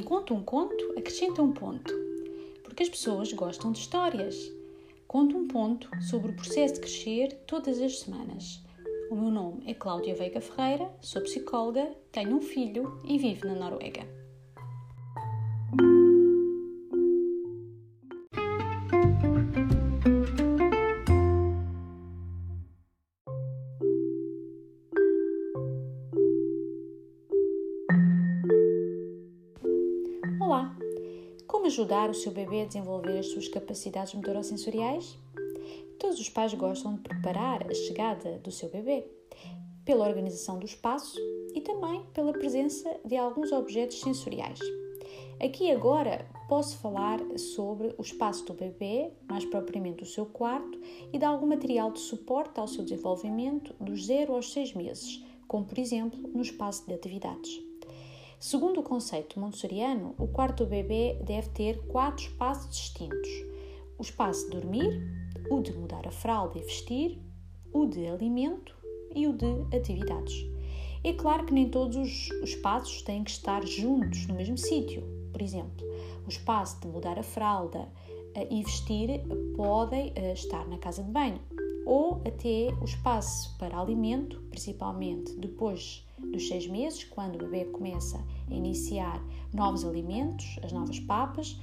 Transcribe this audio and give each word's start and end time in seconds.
Conto 0.00 0.32
um 0.32 0.42
conto, 0.42 0.94
acrescenta 0.96 1.42
um 1.42 1.52
ponto. 1.52 1.92
Porque 2.62 2.82
as 2.82 2.88
pessoas 2.88 3.32
gostam 3.32 3.72
de 3.72 3.80
histórias. 3.80 4.50
Conto 5.06 5.36
um 5.36 5.46
ponto 5.46 5.90
sobre 6.00 6.30
o 6.30 6.34
processo 6.34 6.74
de 6.74 6.80
crescer 6.80 7.34
todas 7.46 7.80
as 7.82 7.98
semanas. 7.98 8.62
O 9.10 9.16
meu 9.16 9.30
nome 9.30 9.64
é 9.66 9.74
Cláudia 9.74 10.14
Veiga 10.14 10.40
Ferreira, 10.40 10.90
sou 11.02 11.20
psicóloga, 11.22 11.94
tenho 12.10 12.36
um 12.36 12.40
filho 12.40 12.98
e 13.04 13.18
vivo 13.18 13.46
na 13.46 13.54
Noruega. 13.54 14.21
Como 31.62 31.70
ajudar 31.70 32.10
o 32.10 32.14
seu 32.14 32.32
bebê 32.32 32.62
a 32.62 32.64
desenvolver 32.64 33.20
as 33.20 33.26
suas 33.26 33.46
capacidades 33.46 34.12
motorosensoriais? 34.14 35.16
Todos 35.96 36.18
os 36.18 36.28
pais 36.28 36.52
gostam 36.54 36.96
de 36.96 37.02
preparar 37.02 37.70
a 37.70 37.72
chegada 37.72 38.40
do 38.40 38.50
seu 38.50 38.68
bebê, 38.68 39.06
pela 39.84 40.08
organização 40.08 40.58
do 40.58 40.66
espaço 40.66 41.16
e 41.54 41.60
também 41.60 42.04
pela 42.12 42.32
presença 42.32 42.92
de 43.04 43.16
alguns 43.16 43.52
objetos 43.52 44.00
sensoriais. 44.00 44.58
Aqui 45.40 45.70
agora 45.70 46.26
posso 46.48 46.78
falar 46.78 47.20
sobre 47.38 47.94
o 47.96 48.02
espaço 48.02 48.44
do 48.44 48.54
bebê, 48.54 49.12
mais 49.28 49.44
propriamente 49.44 50.02
o 50.02 50.06
seu 50.06 50.26
quarto, 50.26 50.80
e 51.12 51.16
de 51.16 51.24
algum 51.24 51.46
material 51.46 51.92
de 51.92 52.00
suporte 52.00 52.58
ao 52.58 52.66
seu 52.66 52.82
desenvolvimento 52.82 53.72
dos 53.78 54.06
0 54.06 54.34
aos 54.34 54.52
6 54.52 54.74
meses, 54.74 55.24
como 55.46 55.64
por 55.64 55.78
exemplo 55.78 56.18
no 56.34 56.42
espaço 56.42 56.84
de 56.88 56.92
atividades. 56.92 57.71
Segundo 58.42 58.80
o 58.80 58.82
conceito 58.82 59.38
montessoriano, 59.38 60.16
o 60.18 60.26
quarto 60.26 60.66
bebê 60.66 61.16
deve 61.22 61.48
ter 61.50 61.78
quatro 61.86 62.24
espaços 62.24 62.68
distintos: 62.70 63.30
o 63.96 64.02
espaço 64.02 64.46
de 64.46 64.50
dormir, 64.50 65.00
o 65.48 65.60
de 65.60 65.72
mudar 65.72 66.08
a 66.08 66.10
fralda 66.10 66.58
e 66.58 66.62
vestir, 66.62 67.22
o 67.72 67.86
de 67.86 68.04
alimento 68.04 68.74
e 69.14 69.28
o 69.28 69.32
de 69.32 69.46
atividades. 69.76 70.34
É 71.04 71.12
claro 71.12 71.46
que 71.46 71.54
nem 71.54 71.68
todos 71.68 71.96
os 71.96 72.30
espaços 72.42 73.02
têm 73.02 73.22
que 73.22 73.30
estar 73.30 73.64
juntos 73.64 74.26
no 74.26 74.34
mesmo 74.34 74.58
sítio. 74.58 75.04
Por 75.30 75.40
exemplo, 75.40 75.86
o 76.26 76.28
espaço 76.28 76.80
de 76.80 76.88
mudar 76.88 77.20
a 77.20 77.22
fralda 77.22 77.88
eh, 78.34 78.48
e 78.50 78.64
vestir 78.64 79.22
podem 79.54 80.12
eh, 80.16 80.32
estar 80.32 80.66
na 80.66 80.78
casa 80.78 81.04
de 81.04 81.12
banho, 81.12 81.38
ou 81.84 82.22
até 82.26 82.68
o 82.80 82.84
espaço 82.84 83.56
para 83.58 83.78
alimento, 83.78 84.40
principalmente 84.50 85.34
depois 85.36 86.06
dos 86.18 86.46
seis 86.46 86.66
meses, 86.66 87.04
quando 87.04 87.36
o 87.36 87.38
bebê 87.38 87.64
começa 87.66 88.24
a 88.50 88.54
iniciar 88.54 89.22
novos 89.52 89.84
alimentos, 89.84 90.58
as 90.62 90.72
novas 90.72 91.00
papas, 91.00 91.60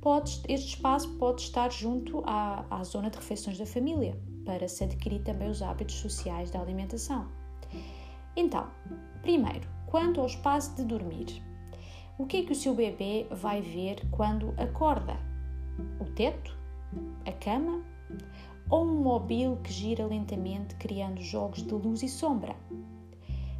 pode, 0.00 0.40
este 0.48 0.74
espaço 0.74 1.08
pode 1.16 1.42
estar 1.42 1.70
junto 1.70 2.22
à, 2.24 2.64
à 2.70 2.82
zona 2.84 3.10
de 3.10 3.16
refeições 3.16 3.58
da 3.58 3.66
família, 3.66 4.18
para 4.44 4.66
se 4.66 4.84
adquirir 4.84 5.22
também 5.22 5.48
os 5.48 5.62
hábitos 5.62 5.96
sociais 5.96 6.50
da 6.50 6.60
alimentação. 6.60 7.28
Então, 8.34 8.66
primeiro, 9.20 9.68
quanto 9.86 10.20
ao 10.20 10.26
espaço 10.26 10.74
de 10.74 10.84
dormir. 10.84 11.42
O 12.18 12.26
que 12.26 12.38
é 12.38 12.42
que 12.44 12.52
o 12.52 12.56
seu 12.56 12.74
bebê 12.74 13.26
vai 13.30 13.60
ver 13.60 14.06
quando 14.10 14.54
acorda? 14.58 15.16
O 16.00 16.04
teto? 16.04 16.56
A 17.26 17.32
cama? 17.32 17.82
Ou 18.72 18.86
um 18.86 19.02
móvel 19.02 19.58
que 19.62 19.70
gira 19.70 20.06
lentamente 20.06 20.74
criando 20.76 21.20
jogos 21.20 21.62
de 21.62 21.74
luz 21.74 22.02
e 22.02 22.08
sombra. 22.08 22.56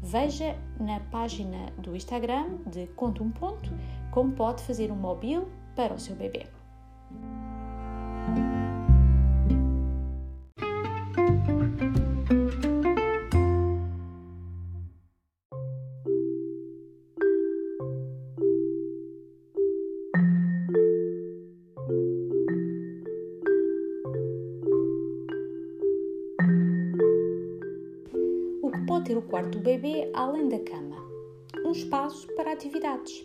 Veja 0.00 0.56
na 0.80 0.98
página 0.98 1.66
do 1.76 1.94
Instagram 1.94 2.56
de 2.66 2.86
Conto 2.86 3.22
um 3.22 3.30
Ponto 3.30 3.70
como 4.10 4.32
pode 4.32 4.62
fazer 4.62 4.90
um 4.90 4.96
móvel 4.96 5.46
para 5.76 5.92
o 5.92 5.98
seu 5.98 6.16
bebê. 6.16 6.46
Pode 28.86 29.06
ter 29.06 29.16
o 29.16 29.22
quarto 29.22 29.58
do 29.58 29.60
bebê 29.60 30.10
além 30.12 30.48
da 30.48 30.58
cama. 30.58 30.96
Um 31.64 31.72
espaço 31.72 32.26
para 32.36 32.52
atividades. 32.52 33.24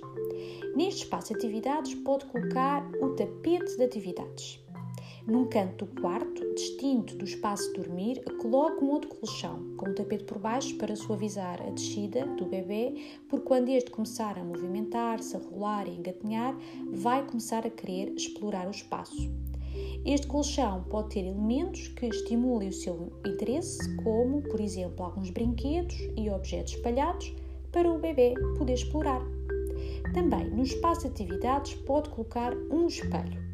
Neste 0.76 1.04
espaço 1.04 1.30
de 1.30 1.36
atividades 1.36 1.96
pode 1.96 2.26
colocar 2.26 2.90
o 3.02 3.10
tapete 3.10 3.76
de 3.76 3.84
atividades. 3.84 4.64
Num 5.28 5.46
canto 5.46 5.86
do 5.86 6.02
quarto, 6.02 6.54
distinto 6.56 7.16
do 7.16 7.26
espaço 7.26 7.72
de 7.74 7.82
dormir, 7.82 8.24
coloque 8.42 8.84
um 8.84 8.90
outro 8.90 9.10
colchão, 9.10 9.76
com 9.76 9.90
o 9.90 9.94
tapete 9.94 10.24
por 10.24 10.40
baixo 10.40 10.76
para 10.78 10.96
suavizar 10.96 11.62
a 11.62 11.70
descida 11.72 12.26
do 12.26 12.46
bebê, 12.46 12.96
porque 13.28 13.46
quando 13.46 13.70
este 13.70 13.92
começar 13.92 14.40
a 14.40 14.44
movimentar-se, 14.44 15.36
a 15.36 15.40
rolar 15.40 15.88
e 15.88 15.92
engatinhar, 15.92 16.58
vai 16.92 17.26
começar 17.26 17.68
a 17.68 17.70
querer 17.70 18.14
explorar 18.16 18.68
o 18.68 18.72
espaço. 18.72 19.30
Este 20.06 20.28
colchão 20.28 20.84
pode 20.90 21.10
ter 21.10 21.26
elementos 21.26 21.88
que 21.90 22.08
estimulem 22.08 22.70
o 22.70 22.74
seu 22.74 23.12
interesse, 23.26 23.96
como, 23.98 24.42
por 24.42 24.60
exemplo, 24.60 25.06
alguns 25.06 25.30
brinquedos 25.30 25.96
e 26.16 26.30
objetos 26.30 26.74
espalhados 26.74 27.34
para 27.72 27.92
o 27.92 28.00
bebê 28.00 28.34
poder 28.58 28.74
explorar. 28.74 29.22
Também 30.14 30.50
no 30.50 30.64
espaço 30.64 31.02
de 31.02 31.08
atividades 31.08 31.76
pode 31.76 32.10
colocar 32.10 32.56
um 32.72 32.88
espelho. 32.88 33.50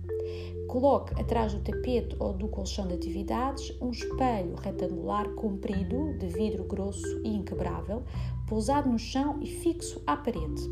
Coloque 0.67 1.19
atrás 1.19 1.53
do 1.53 1.61
tapete 1.61 2.15
ou 2.19 2.33
do 2.33 2.47
colchão 2.47 2.87
de 2.87 2.95
atividades 2.95 3.73
um 3.81 3.91
espelho 3.91 4.55
retangular 4.55 5.29
comprido 5.35 6.13
de 6.17 6.27
vidro 6.27 6.63
grosso 6.63 7.21
e 7.23 7.29
inquebrável, 7.29 8.03
pousado 8.47 8.89
no 8.89 8.99
chão 8.99 9.39
e 9.41 9.47
fixo 9.47 10.01
à 10.05 10.17
parede. 10.17 10.63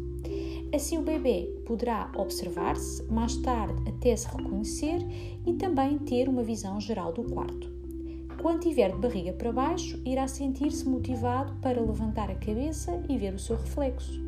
Assim, 0.74 0.98
o 0.98 1.04
bebê 1.04 1.54
poderá 1.68 2.10
observar-se, 2.16 3.04
mais 3.04 3.38
tarde 3.38 3.76
até 3.88 4.16
se 4.16 4.28
reconhecer 4.28 5.06
e 5.46 5.54
também 5.54 6.00
ter 6.00 6.28
uma 6.28 6.42
visão 6.42 6.82
geral 6.82 7.14
do 7.14 7.24
quarto. 7.24 7.72
Quando 8.42 8.62
tiver 8.62 8.92
de 8.92 8.98
barriga 8.98 9.34
para 9.34 9.52
baixo, 9.52 10.02
irá 10.04 10.28
sentir-se 10.28 10.90
motivado 10.90 11.54
para 11.62 11.80
levantar 11.80 12.32
a 12.32 12.36
cabeça 12.36 13.04
e 13.08 13.18
ver 13.20 13.36
o 13.36 13.40
seu 13.40 13.56
reflexo. 13.56 14.20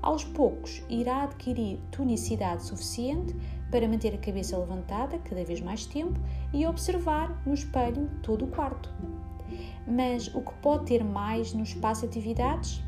Aos 0.00 0.24
poucos, 0.24 0.82
irá 0.88 1.24
adquirir 1.24 1.78
tonicidade 1.90 2.64
suficiente 2.64 3.36
para 3.70 3.86
manter 3.86 4.14
a 4.14 4.18
cabeça 4.18 4.56
levantada 4.56 5.18
cada 5.18 5.44
vez 5.44 5.60
mais 5.60 5.84
tempo 5.84 6.18
e 6.54 6.66
observar 6.66 7.42
no 7.44 7.52
espelho 7.52 8.08
todo 8.22 8.46
o 8.46 8.48
quarto. 8.48 8.90
Mas 9.86 10.34
o 10.34 10.40
que 10.40 10.54
pode 10.62 10.86
ter 10.86 11.04
mais 11.04 11.52
no 11.52 11.62
espaço 11.62 12.00
de 12.02 12.06
atividades? 12.06 12.82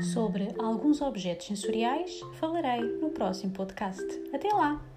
Sobre 0.00 0.48
alguns 0.58 1.00
objetos 1.00 1.46
sensoriais 1.46 2.20
falarei 2.38 2.80
no 2.80 3.10
próximo 3.10 3.52
podcast. 3.52 4.04
Até 4.32 4.48
lá! 4.48 4.89